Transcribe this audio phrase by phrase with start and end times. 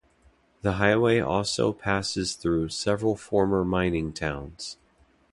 [0.63, 4.77] The highway also passes through several former mining towns.